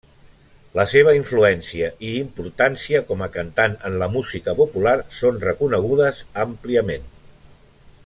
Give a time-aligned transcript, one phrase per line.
[0.77, 7.11] La seva influència i importància com a cantant en la música popular són reconegudes àmpliament.